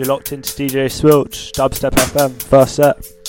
You're 0.00 0.08
locked 0.08 0.32
into 0.32 0.50
DJ 0.52 0.90
Swilch, 0.90 1.52
Dubstep 1.52 1.90
FM, 1.90 2.42
first 2.44 2.76
set. 2.76 3.19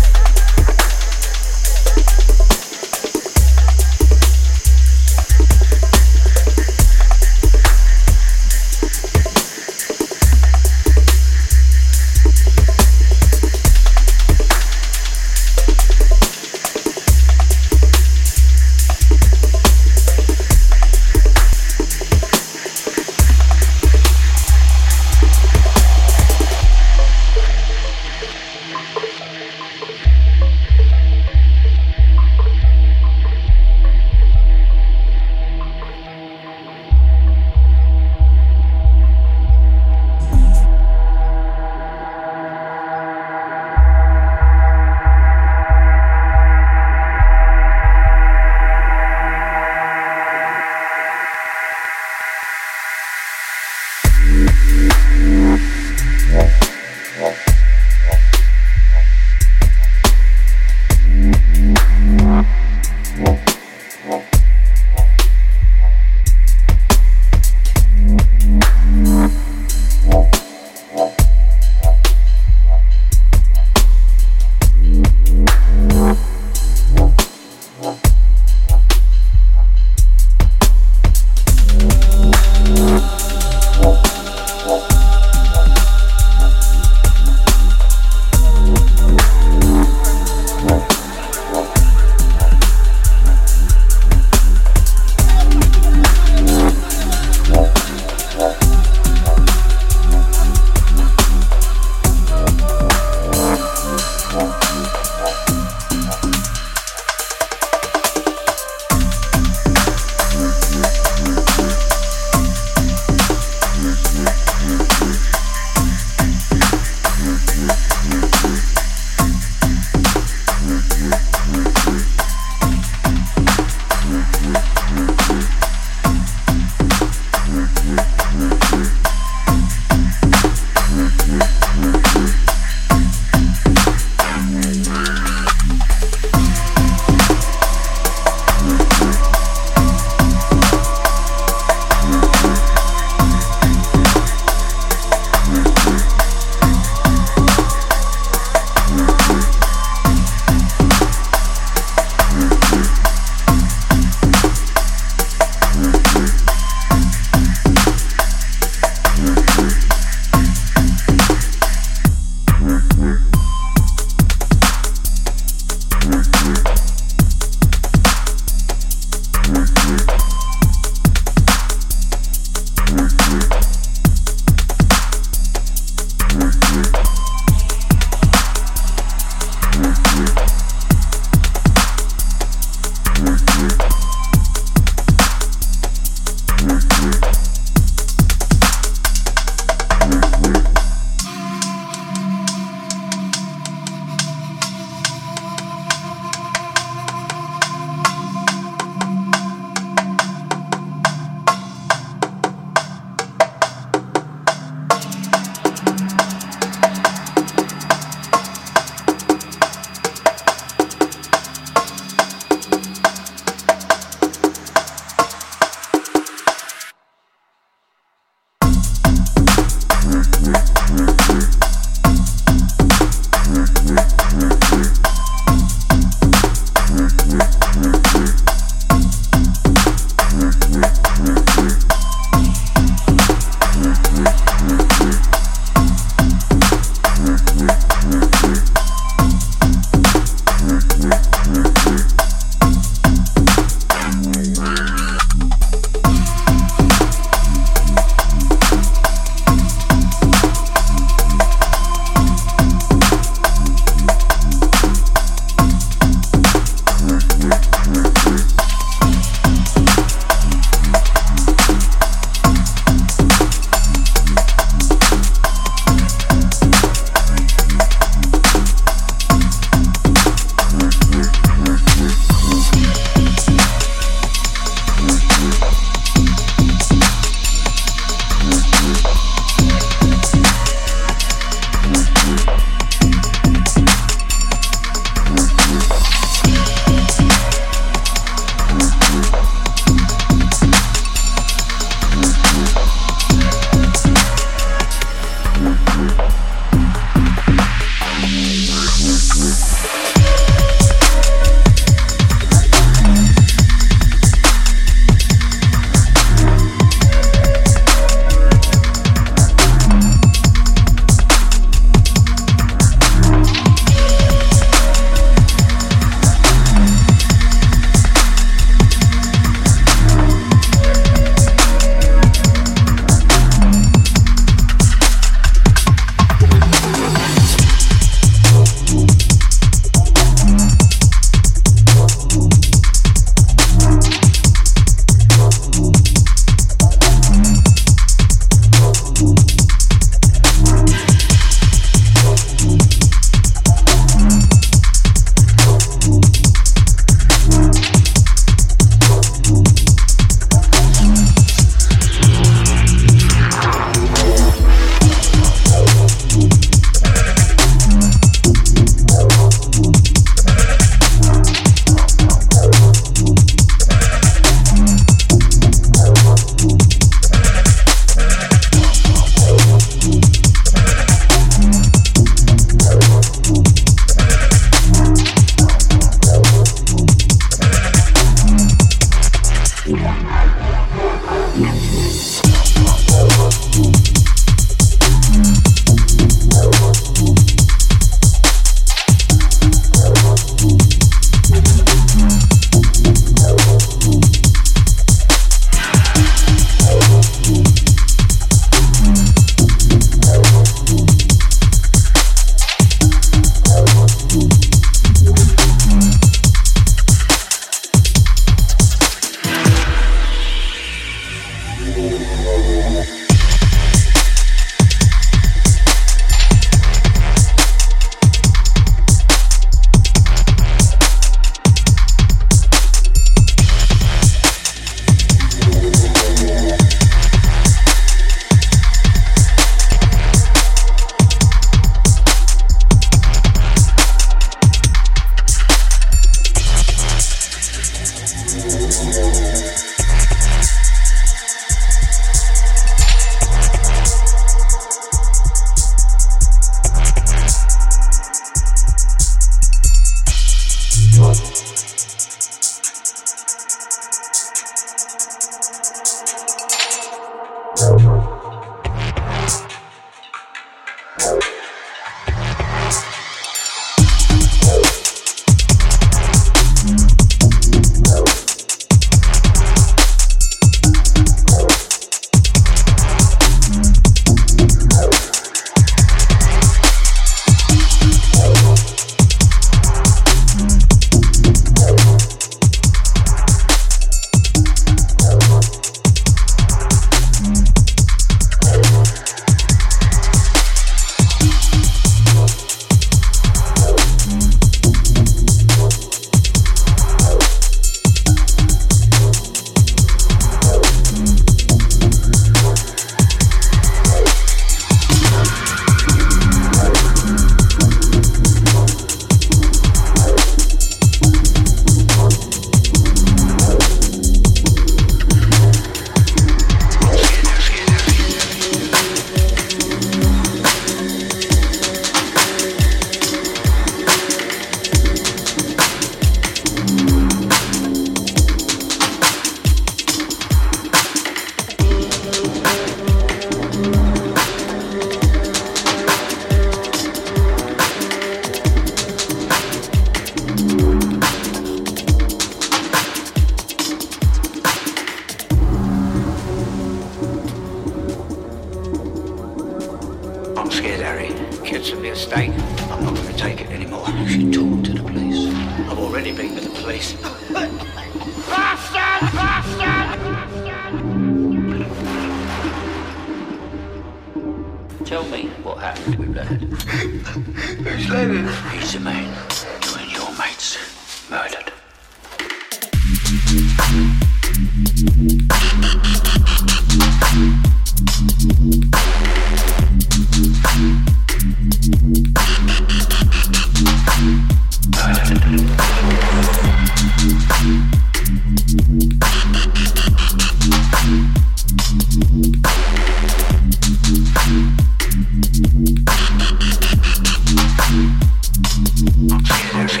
Uh... 599.32 600.00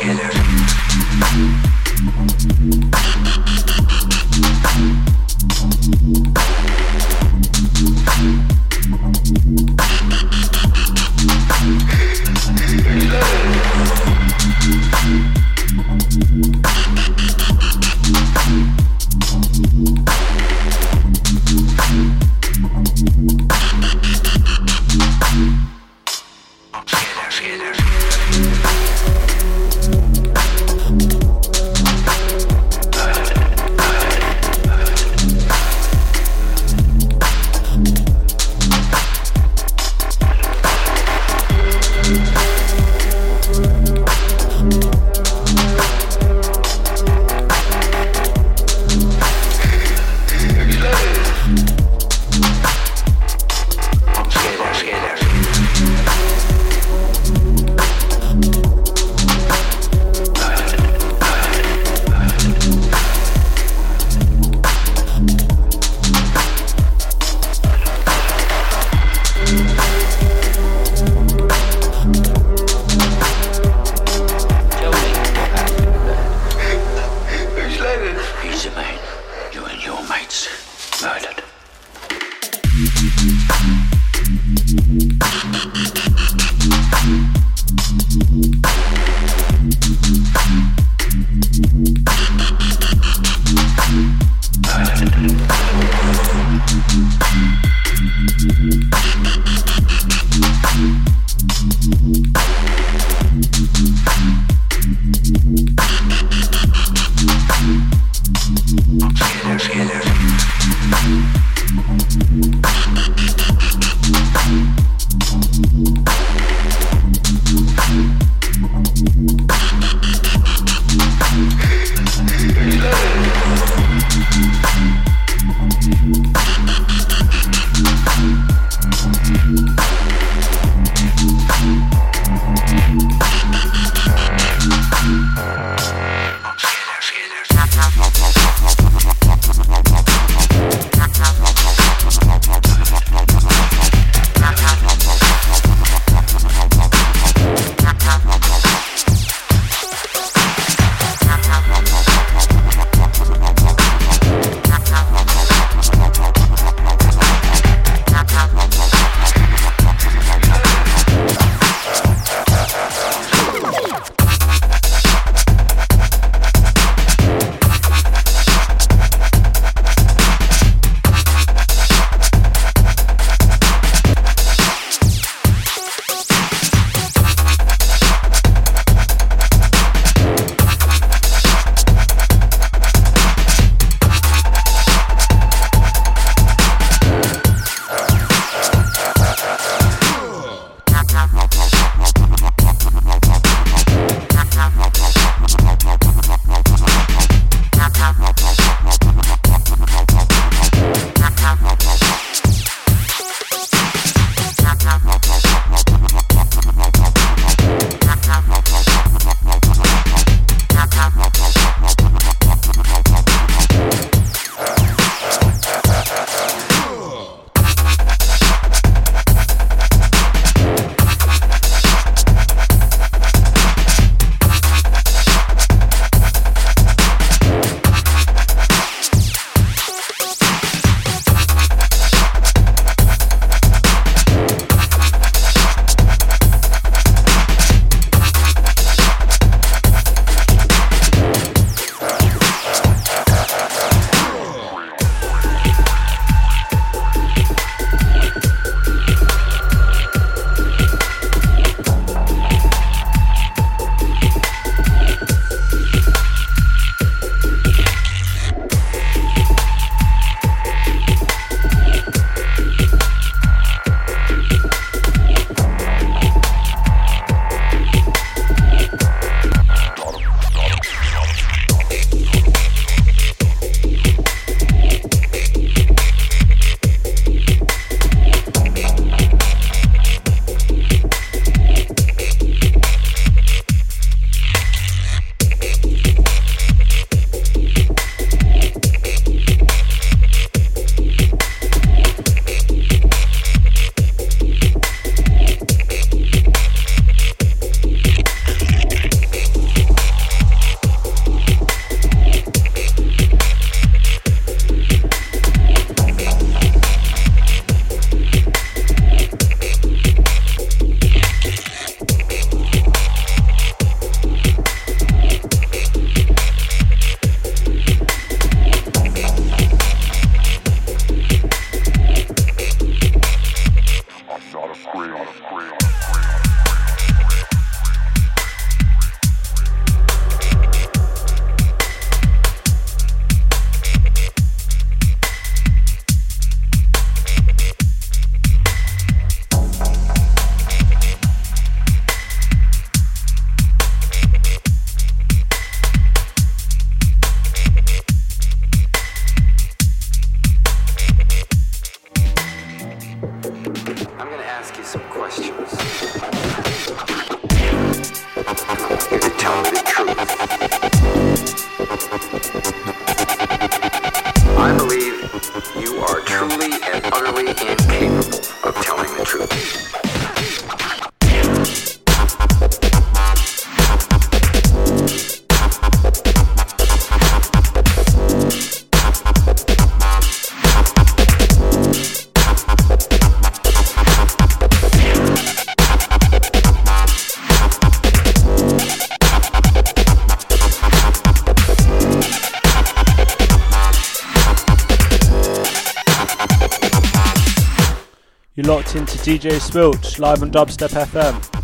You're 398.60 398.76
locked 398.76 398.94
into 398.94 399.16
DJ 399.16 399.58
Spilt 399.58 400.18
live 400.18 400.42
on 400.42 400.50
Dubstep 400.50 400.90
FM. 400.90 401.59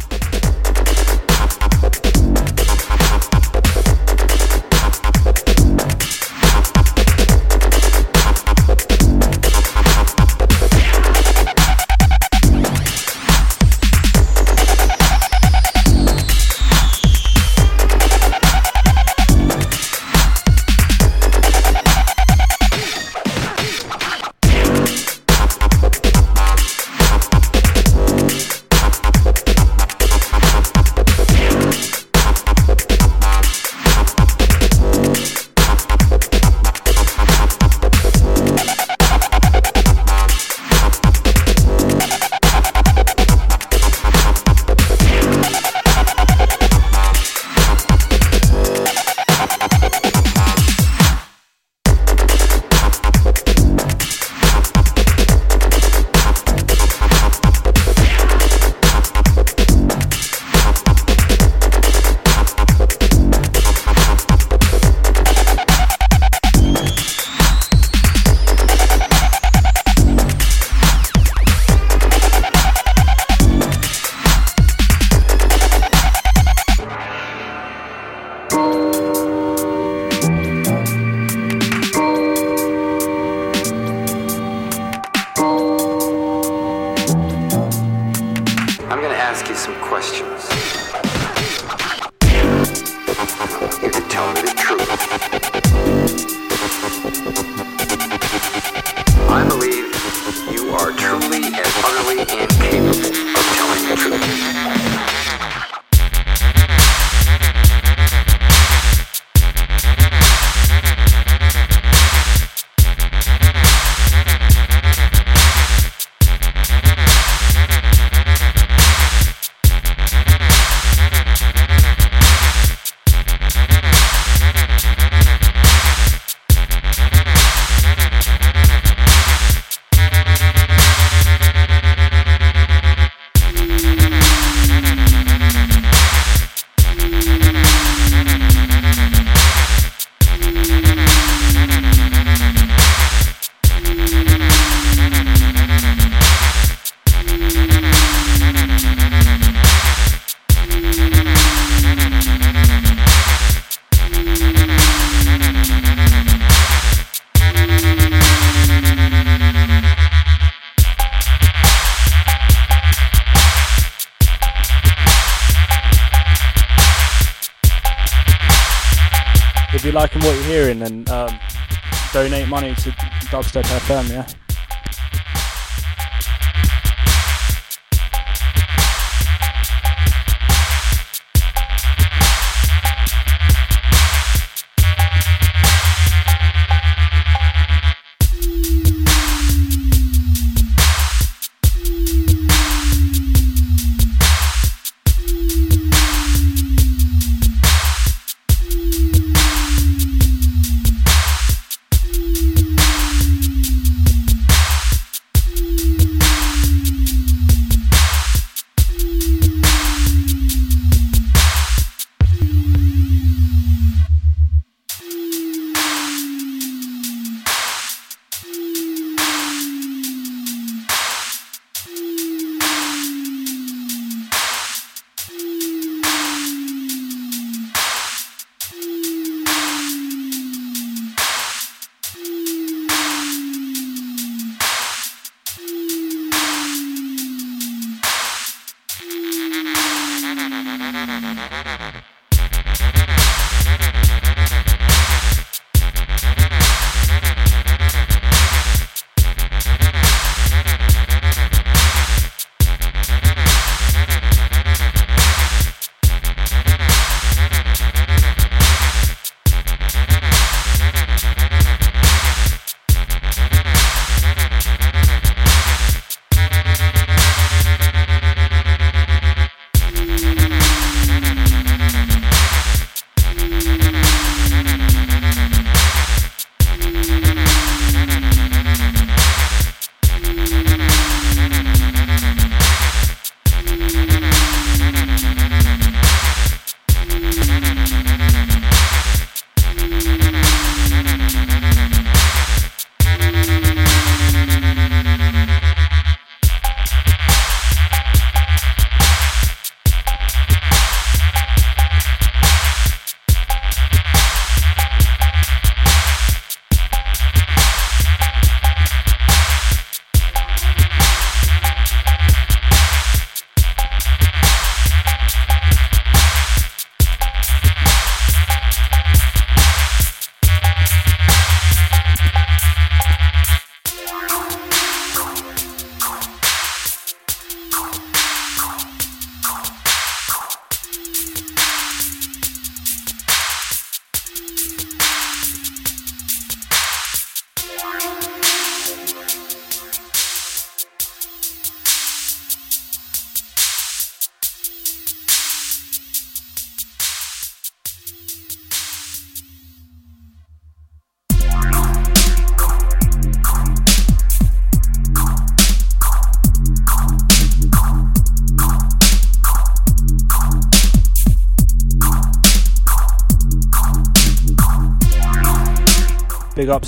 har 173.73 173.81
jag. 174.15 174.26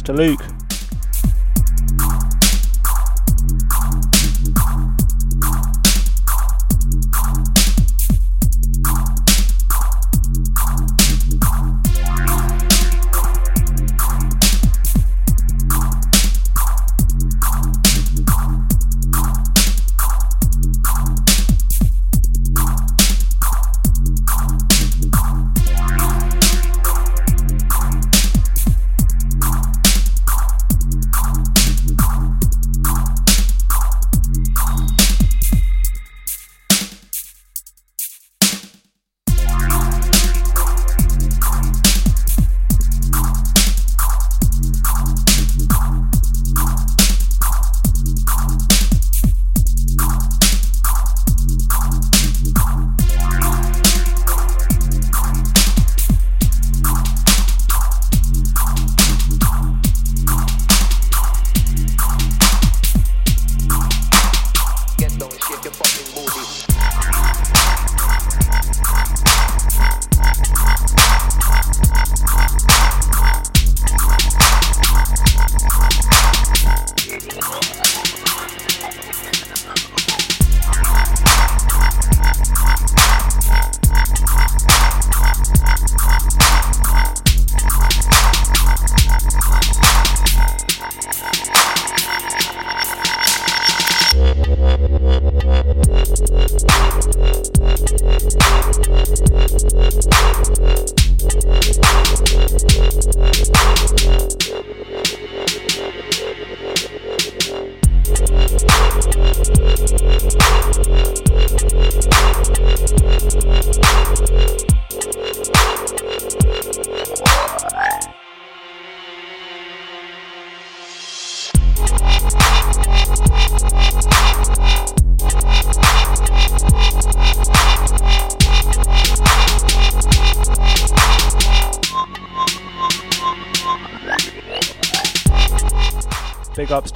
To 0.08 0.14
Luke. 0.14 0.47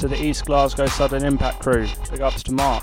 To 0.02 0.08
the 0.08 0.20
East 0.20 0.46
Glasgow 0.46 0.86
Sudden 0.86 1.24
Impact 1.24 1.60
crew. 1.60 1.86
Big 2.10 2.20
ups 2.22 2.42
to 2.42 2.52
Mark. 2.52 2.82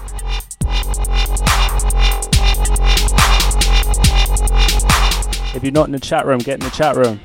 If 5.54 5.62
you're 5.62 5.74
not 5.74 5.88
in 5.88 5.92
the 5.92 6.00
chat 6.02 6.26
room, 6.26 6.40
get 6.40 6.60
in 6.62 6.64
the 6.64 6.70
chat 6.70 6.96
room. 6.96 7.20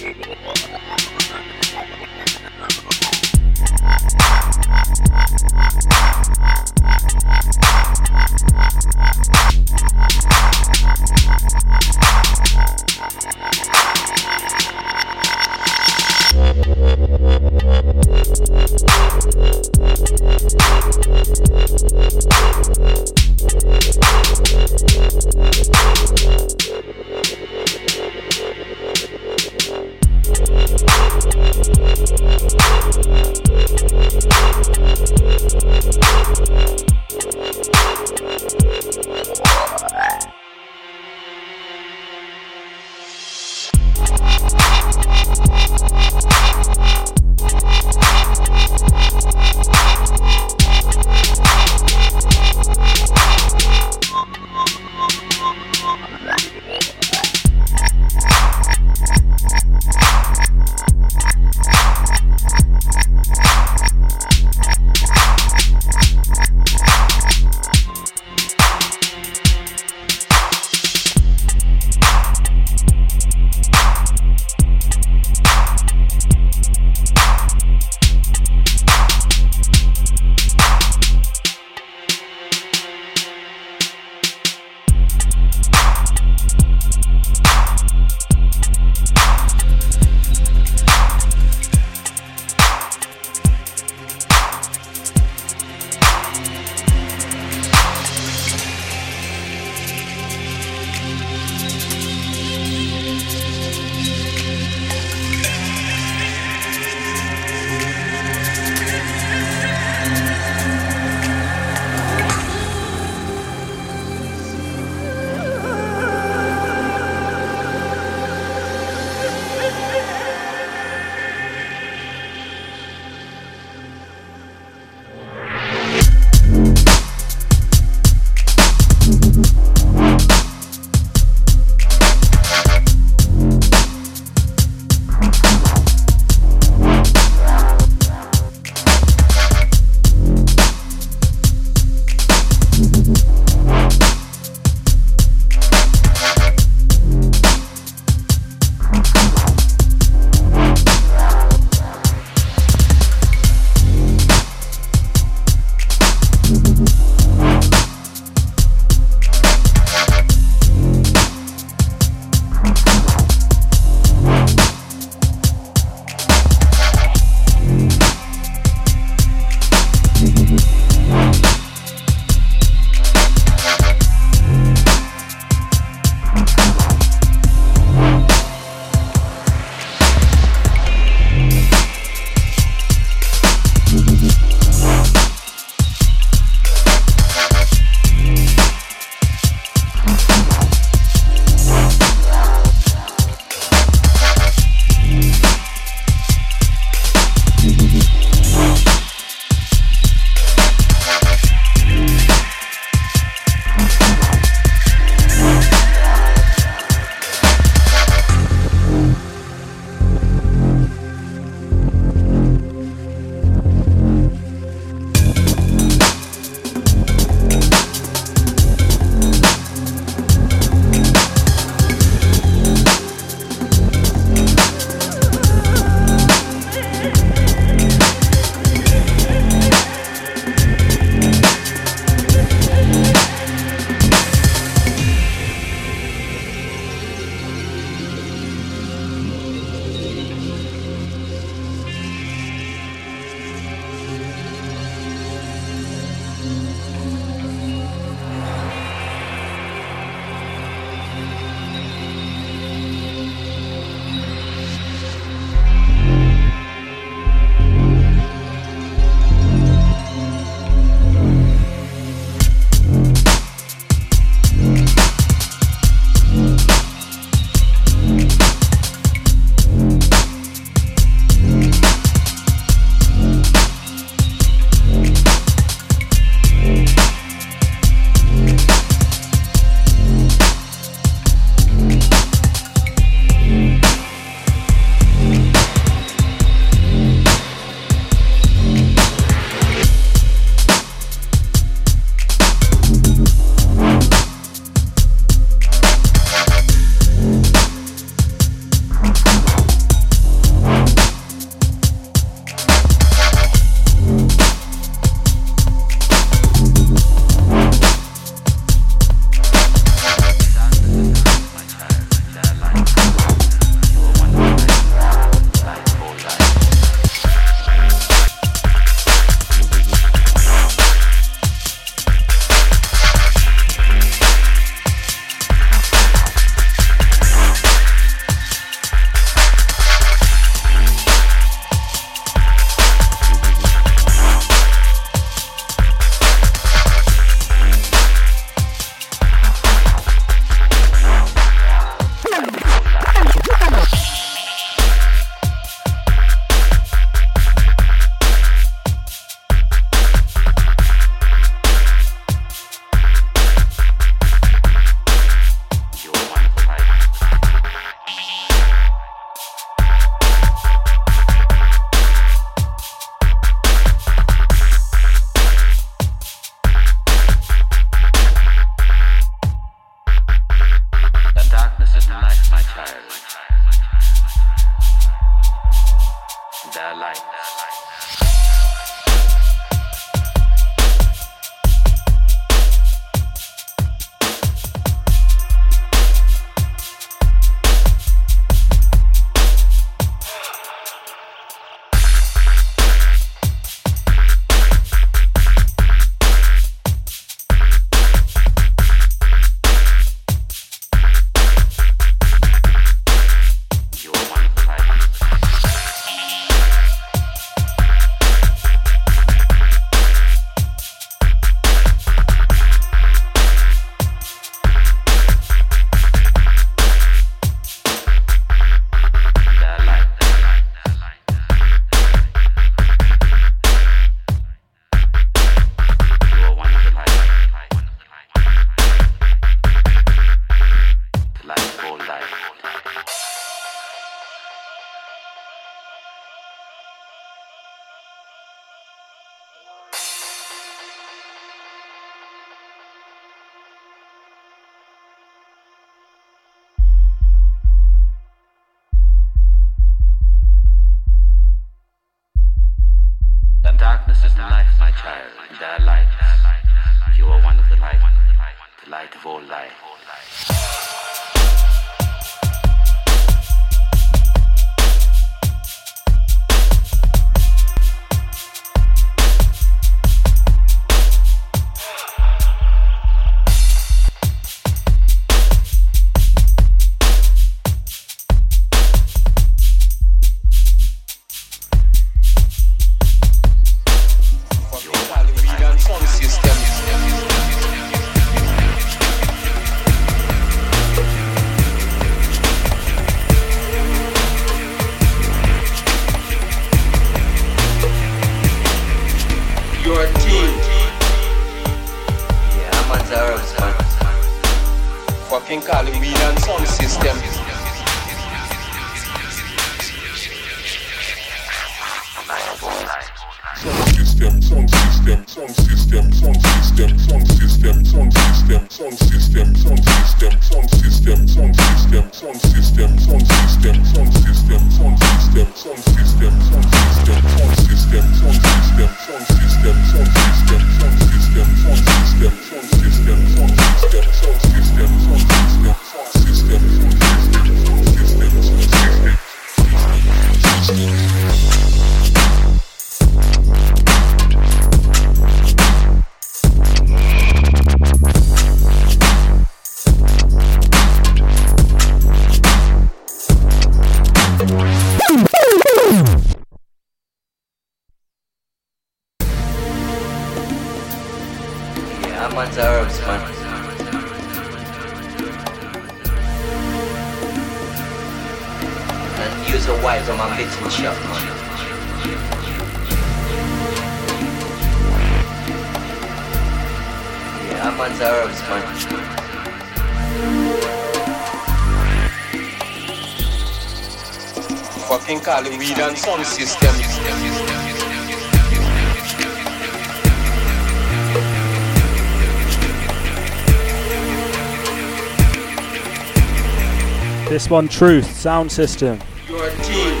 One, 597.58 597.66
Truth, 597.66 598.08
Sound 598.14 598.52
System. 598.52 599.00
Your 599.28 599.50
team. 599.50 600.00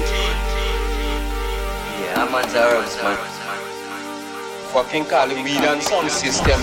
Yeah, 1.98 2.22
I'm 2.22 2.32
on 2.32 2.44
Zaros, 2.44 3.02
man. 3.02 3.18
Fucking 4.72 5.06
calling 5.06 5.42
weed 5.42 5.64
and 5.64 5.82
sound 5.82 6.08
system. 6.08 6.60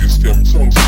System, 0.00 0.44
sound 0.44 0.87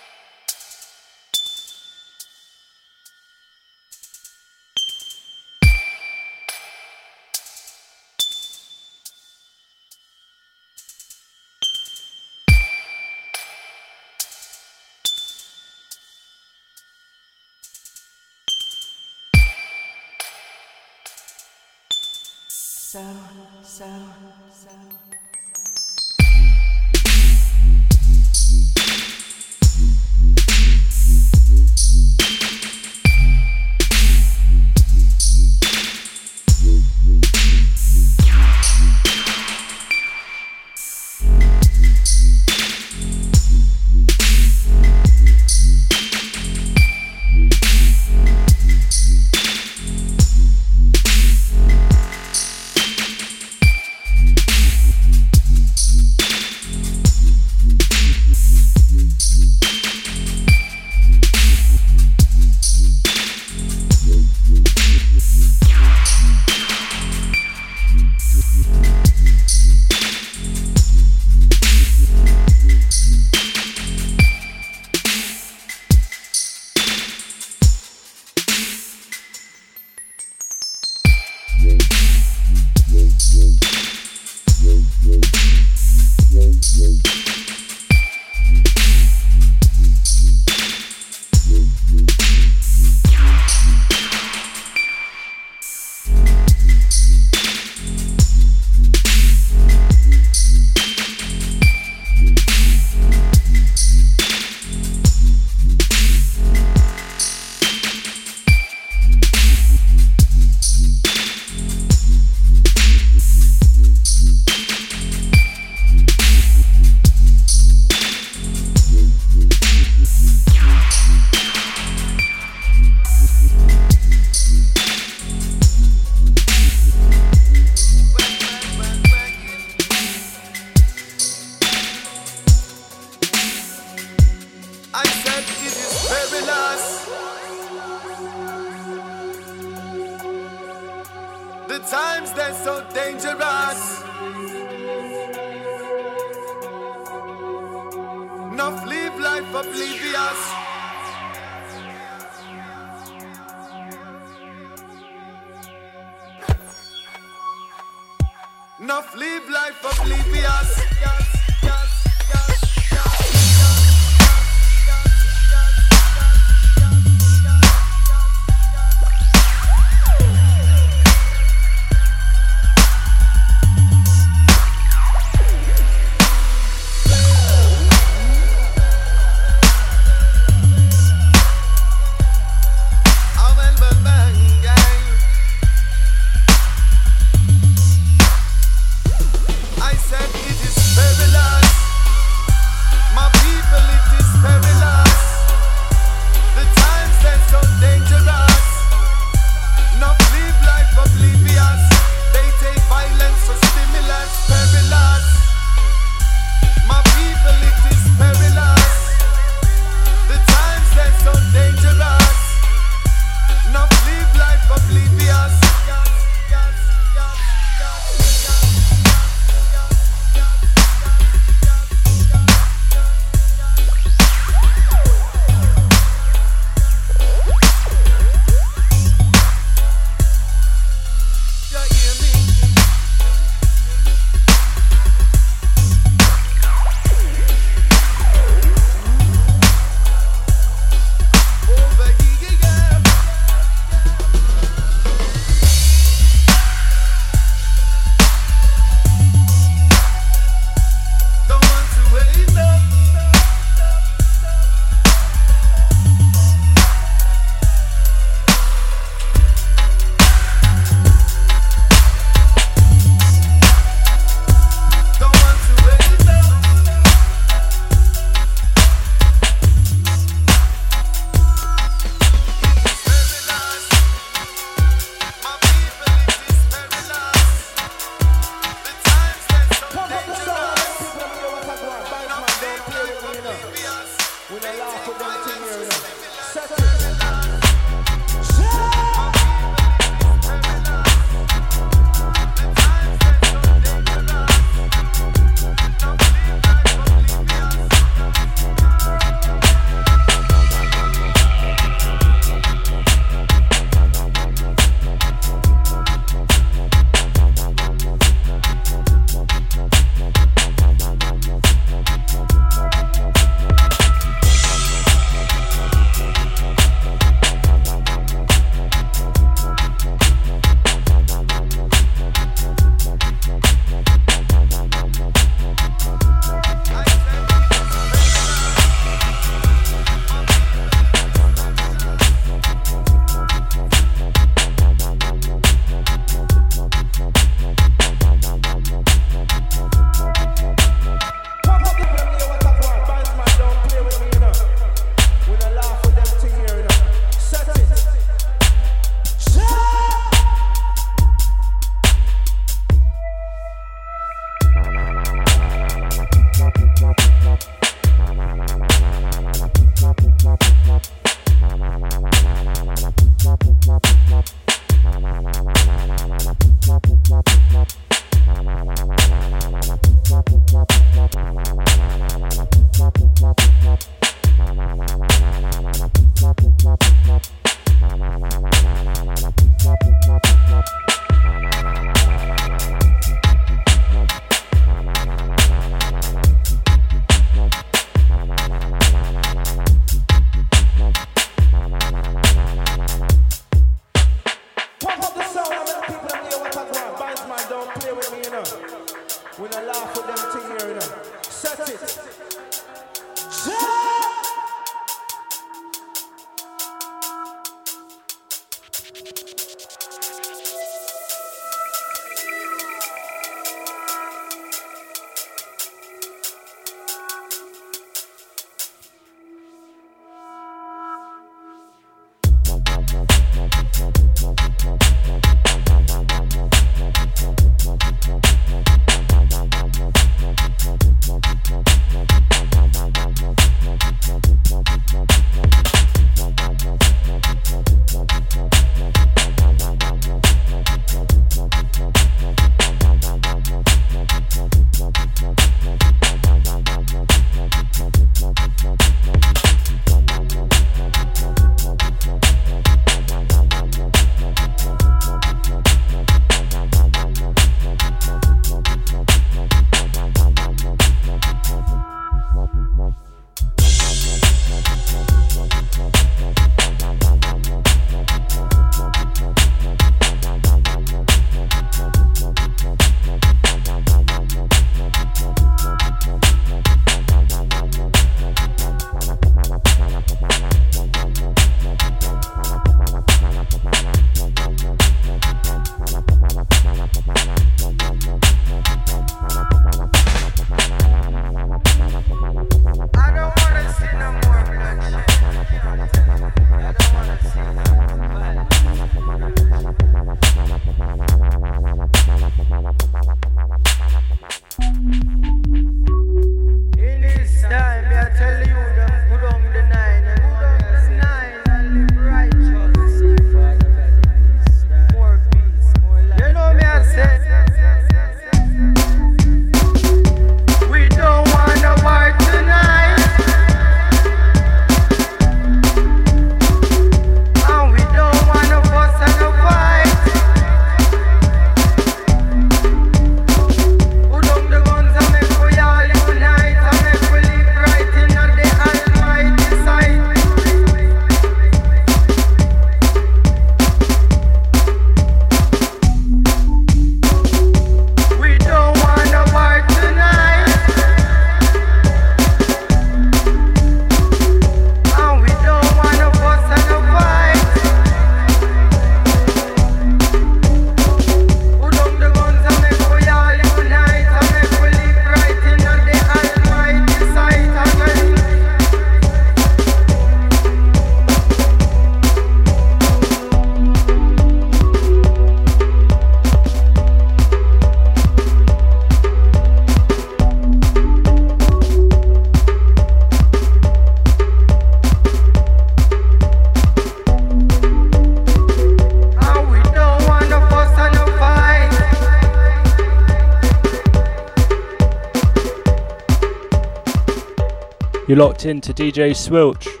You're 598.31 598.39
locked 598.39 598.65
into 598.65 598.93
DJ 598.93 599.35
Swilch. 599.35 600.00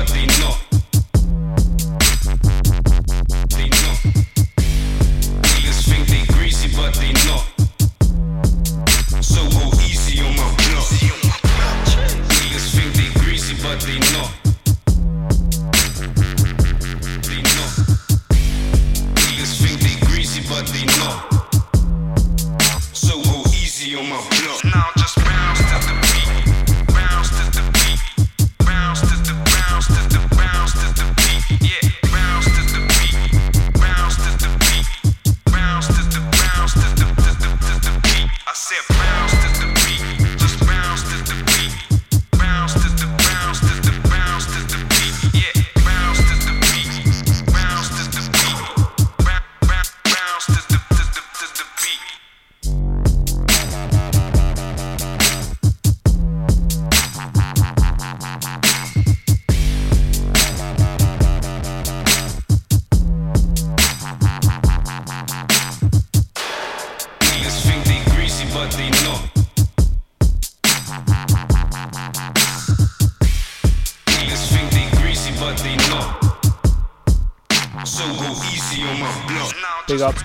Hardly 0.00 0.24
not. 0.40 0.69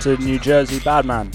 To 0.06 0.16
New 0.18 0.38
Jersey 0.38 0.80
Badman. 0.82 1.35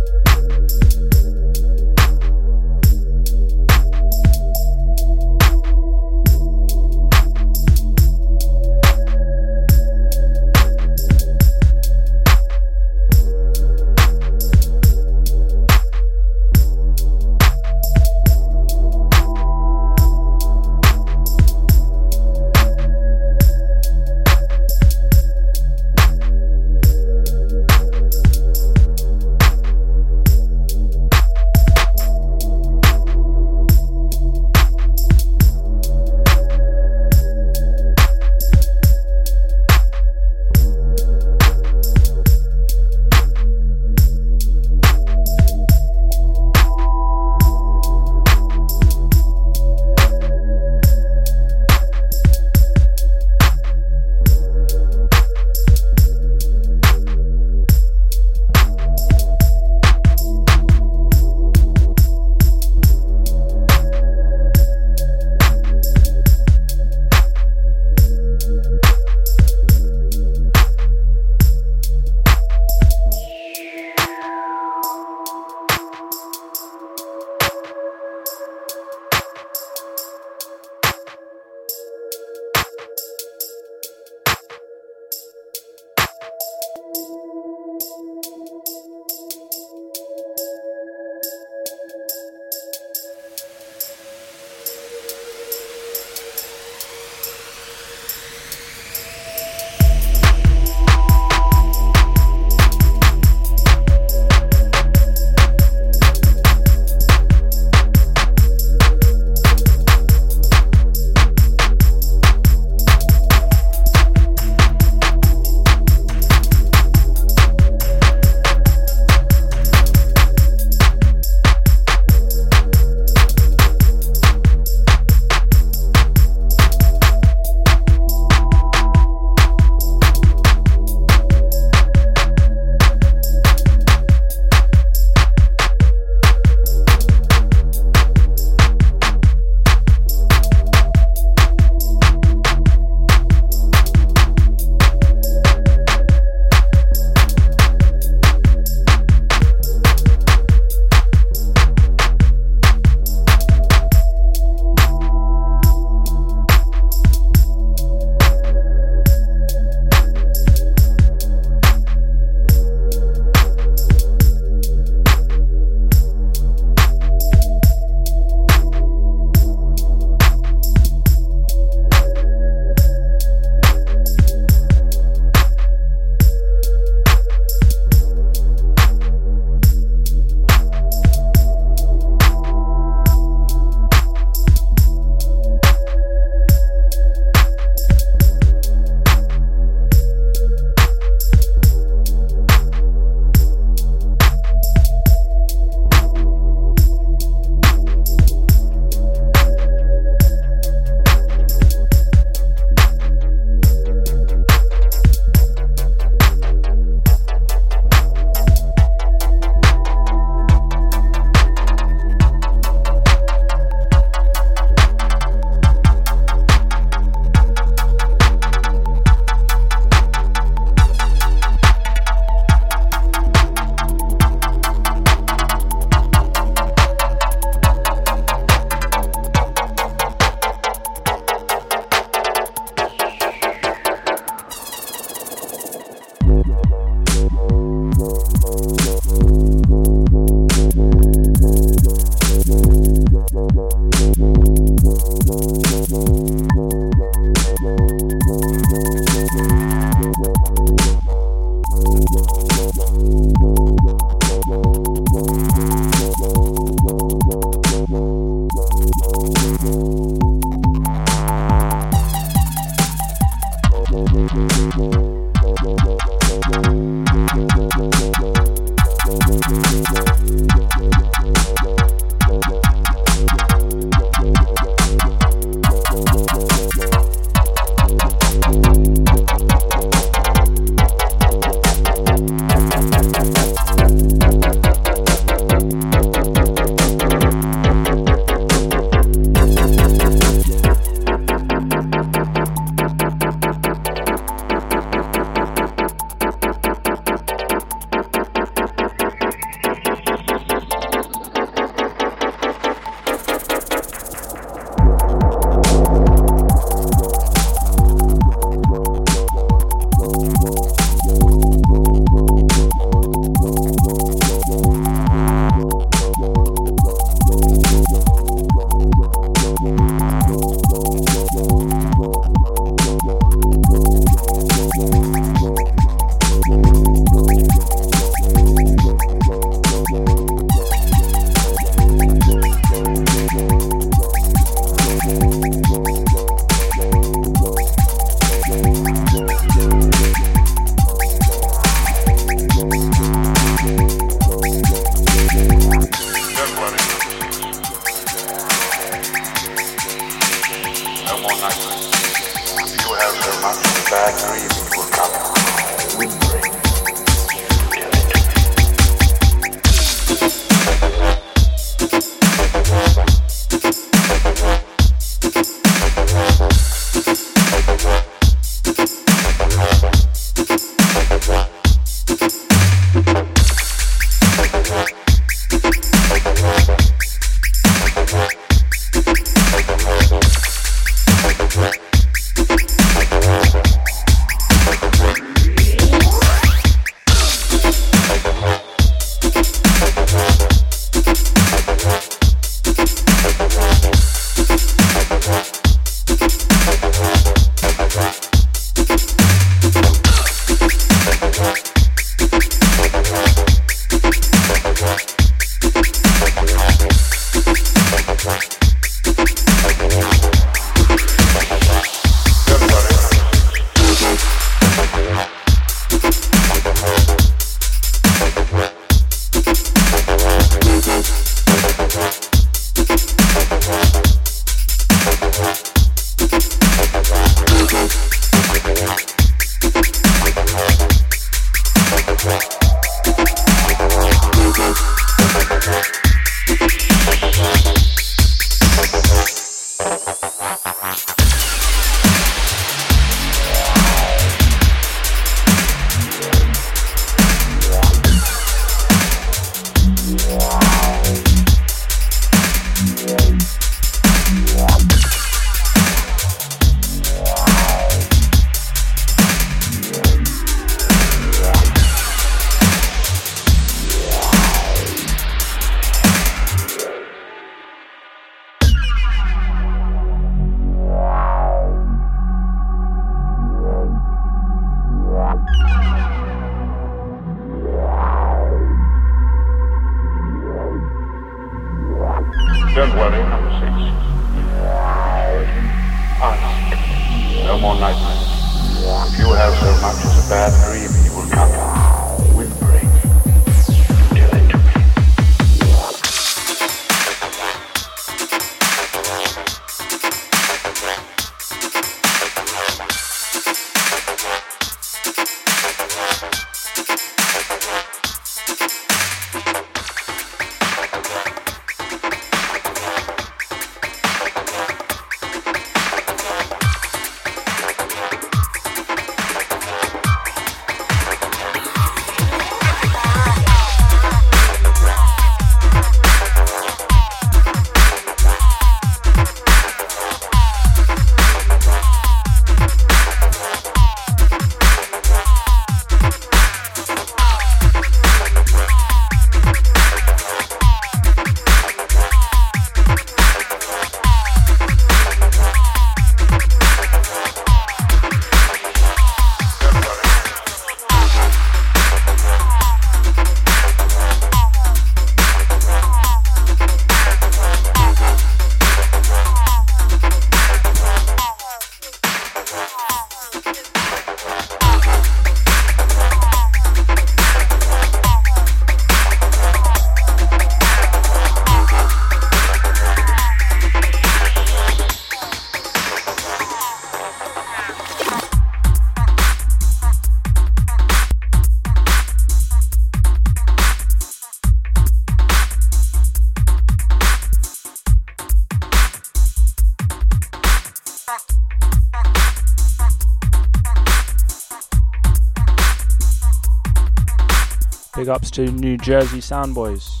Ups 598.11 598.29
to 598.31 598.51
New 598.51 598.77
Jersey 598.77 599.19
Soundboys. 599.19 600.00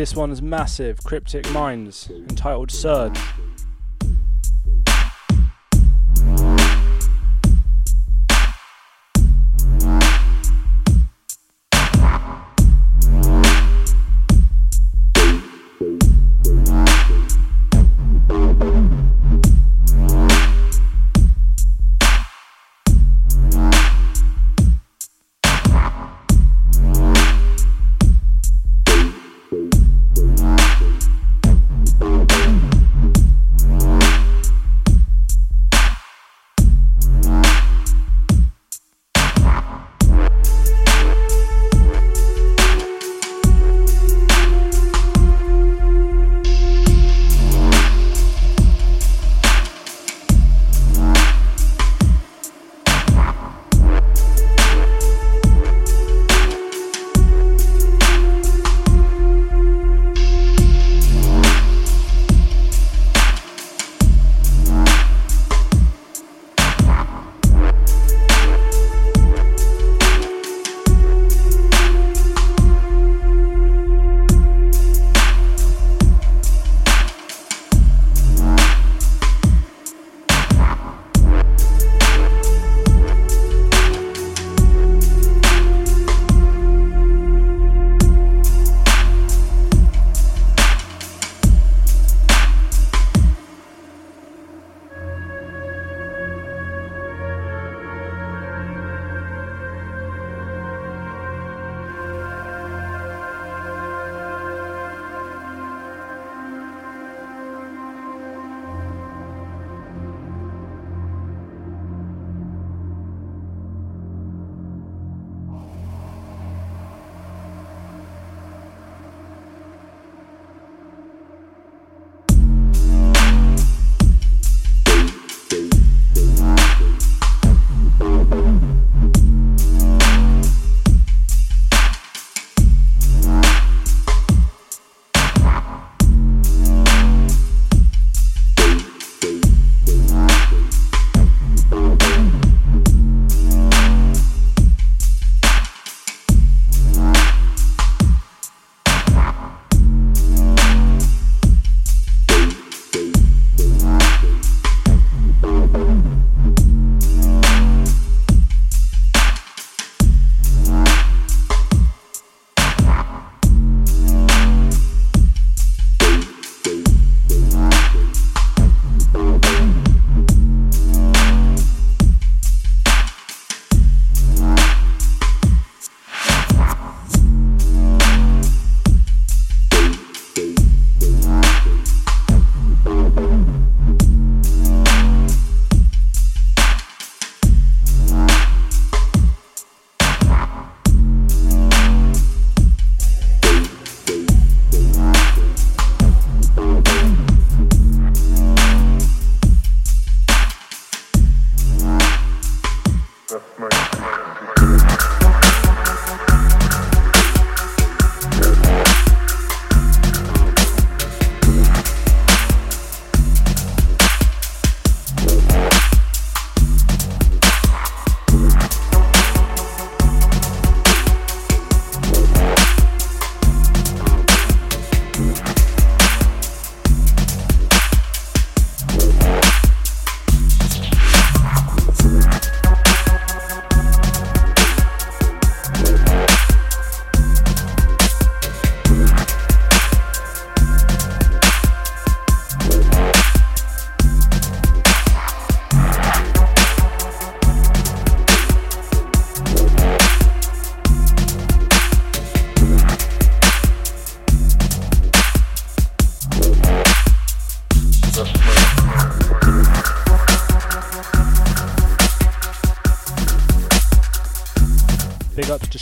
This 0.00 0.16
one's 0.16 0.40
massive, 0.40 1.04
Cryptic 1.04 1.52
Minds, 1.52 2.08
entitled 2.08 2.70
Surge. 2.70 3.20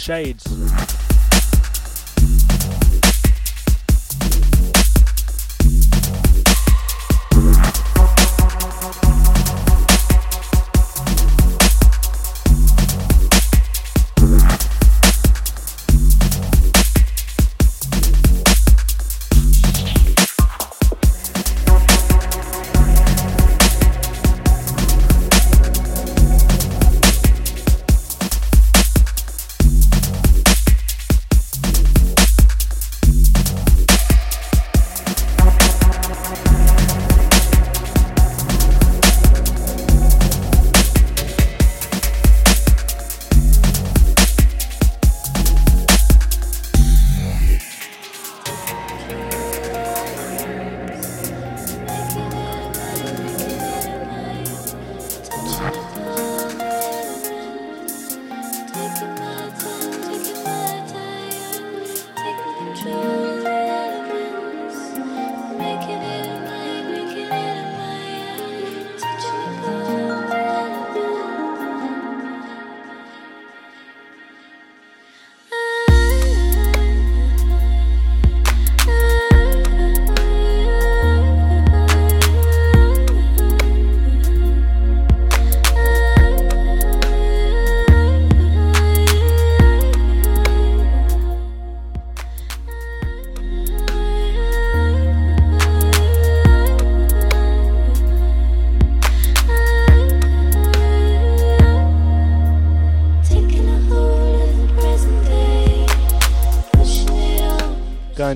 Shades. 0.08 0.37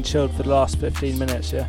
Chilled 0.02 0.34
for 0.34 0.42
the 0.42 0.50
last 0.50 0.78
15 0.78 1.18
minutes, 1.18 1.52
yeah? 1.52 1.68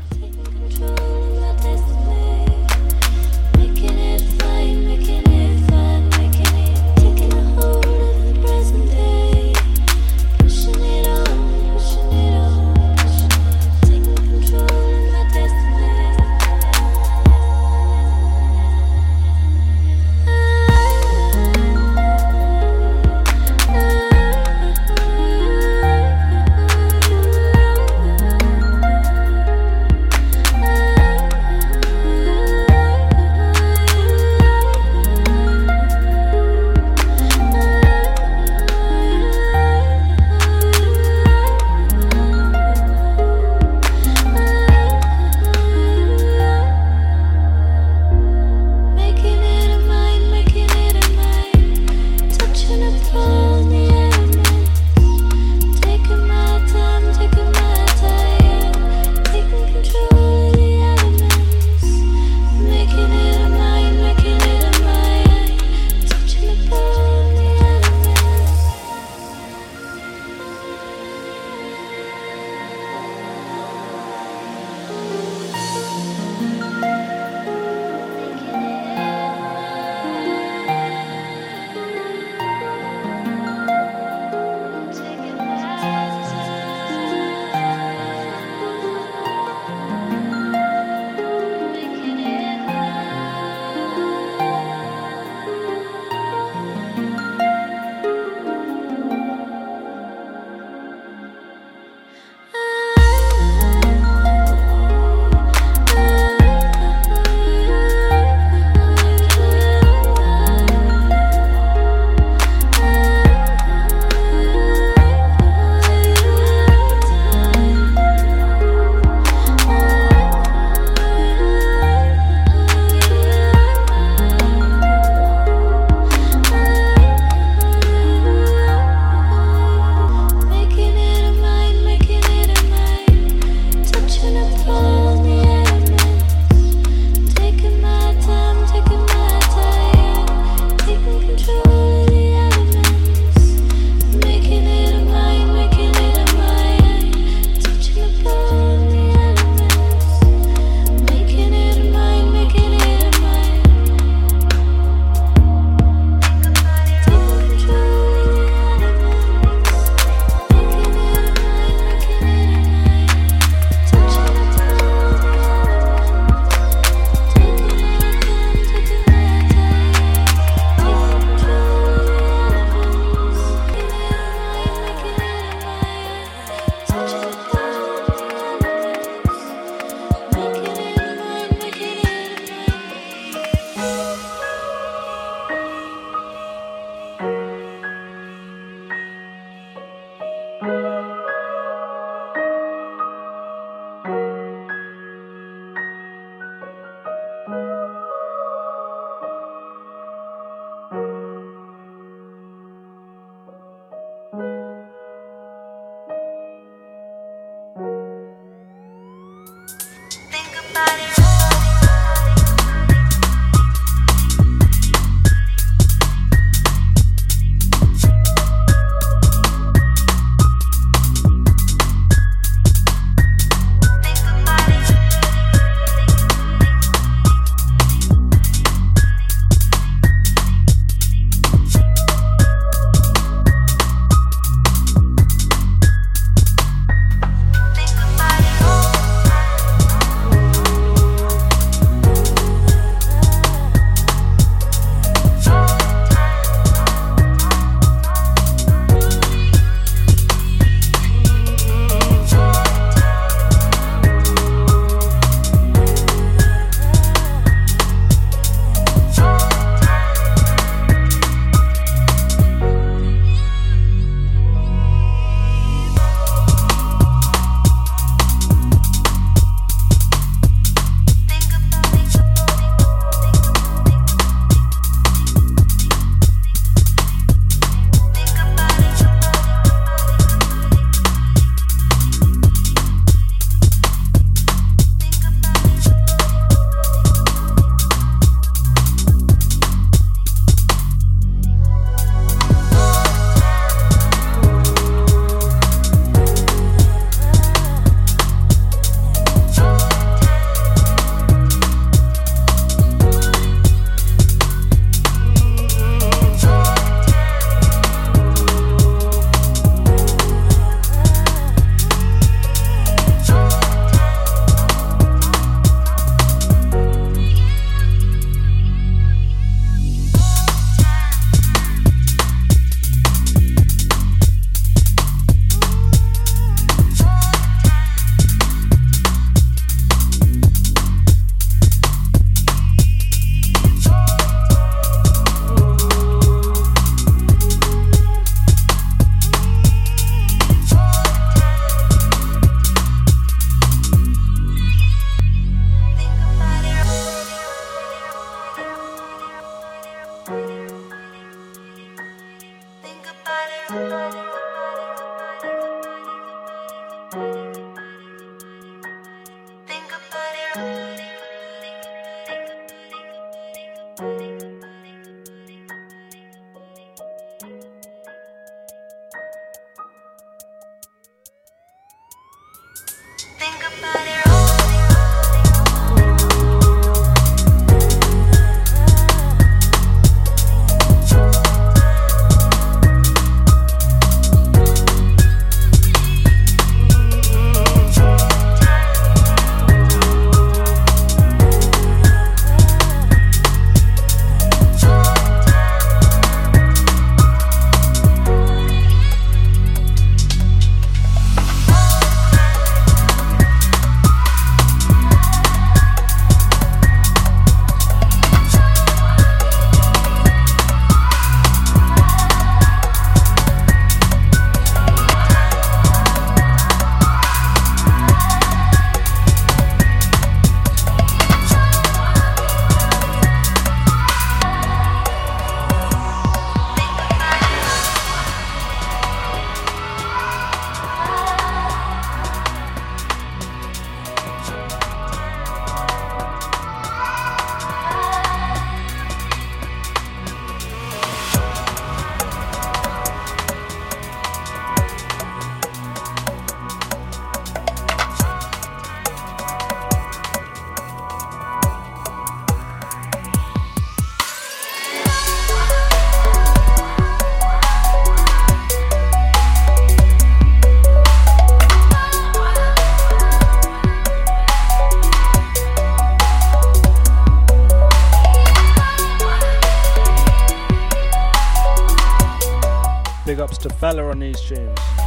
Fella 473.70 474.10
on 474.10 474.20
these 474.20 474.42
tunes. 474.42 475.03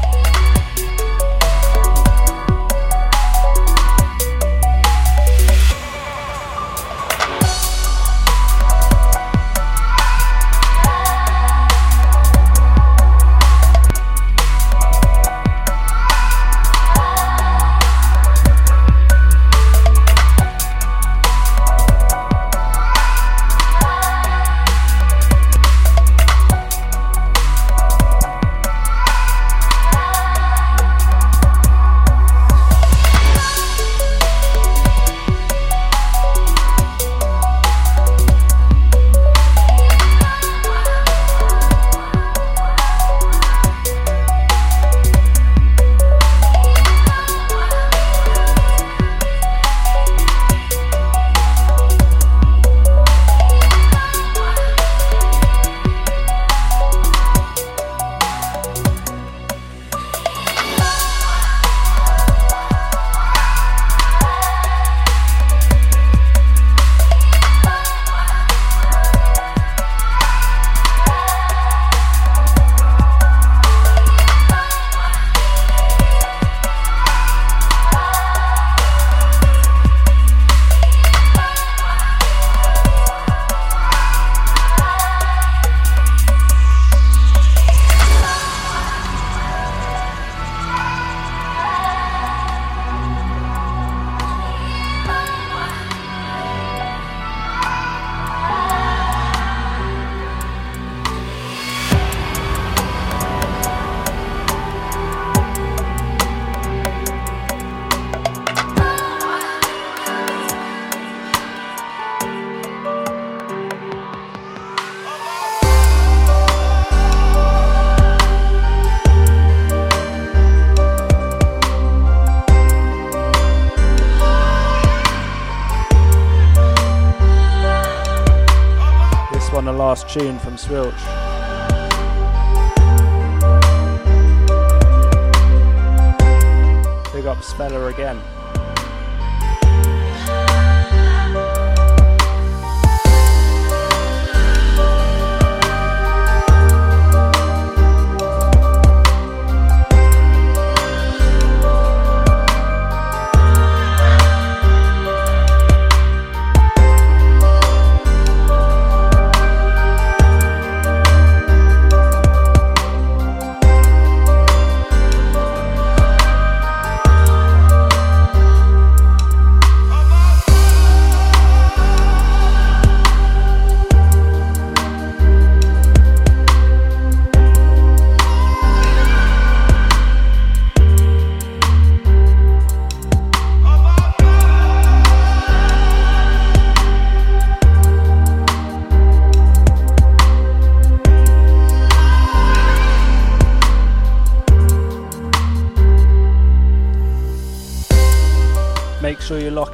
From 130.16 130.56
Swilch. 130.56 131.15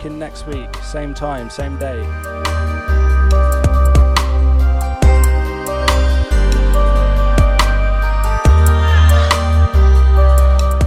In 0.05 0.19
next 0.19 0.47
week, 0.47 0.75
same 0.77 1.15
time, 1.15 1.51
same 1.51 1.77
day. 1.79 2.03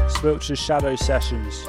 Swilcher's 0.10 0.60
Shadow 0.60 0.96
Sessions. 0.96 1.66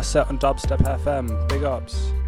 First 0.00 0.12
set 0.12 0.28
on 0.28 0.38
Dubstep 0.38 0.78
FM. 0.78 1.46
Big 1.48 1.62
ups. 1.62 2.19